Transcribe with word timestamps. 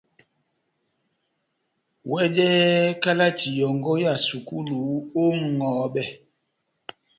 Wɛdɛhɛ 2.09 2.65
kalati 3.03 3.49
yɔ́ngɔ 3.59 3.91
ya 4.03 4.13
sukulu 4.27 4.77
ó 5.19 5.23
ŋʼhɔbɛ. 5.53 6.03